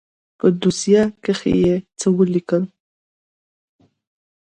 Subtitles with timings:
[0.39, 2.63] په دوسيه کښې يې څه وليکل.